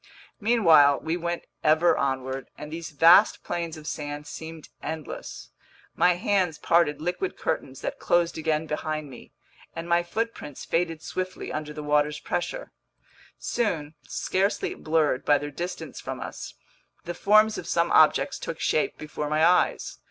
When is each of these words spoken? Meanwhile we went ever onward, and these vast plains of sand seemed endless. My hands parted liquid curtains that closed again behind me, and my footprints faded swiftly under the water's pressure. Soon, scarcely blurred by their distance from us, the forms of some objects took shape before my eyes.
Meanwhile 0.39 0.99
we 1.01 1.15
went 1.15 1.45
ever 1.63 1.95
onward, 1.95 2.49
and 2.57 2.71
these 2.73 2.89
vast 2.89 3.43
plains 3.43 3.77
of 3.77 3.85
sand 3.85 4.25
seemed 4.25 4.69
endless. 4.81 5.51
My 5.95 6.13
hands 6.13 6.57
parted 6.57 6.99
liquid 6.99 7.37
curtains 7.37 7.81
that 7.81 7.99
closed 7.99 8.35
again 8.35 8.65
behind 8.65 9.11
me, 9.11 9.31
and 9.75 9.87
my 9.87 10.01
footprints 10.01 10.65
faded 10.65 11.03
swiftly 11.03 11.53
under 11.53 11.71
the 11.71 11.83
water's 11.83 12.19
pressure. 12.19 12.71
Soon, 13.37 13.93
scarcely 14.07 14.73
blurred 14.73 15.23
by 15.23 15.37
their 15.37 15.51
distance 15.51 15.99
from 16.01 16.19
us, 16.19 16.55
the 17.03 17.13
forms 17.13 17.59
of 17.59 17.67
some 17.67 17.91
objects 17.91 18.39
took 18.39 18.59
shape 18.59 18.97
before 18.97 19.29
my 19.29 19.45
eyes. 19.45 19.99